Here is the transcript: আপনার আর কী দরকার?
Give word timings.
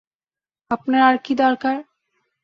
আপনার 0.71 1.01
আর 1.01 1.15
কী 1.25 1.33
দরকার? 1.35 1.75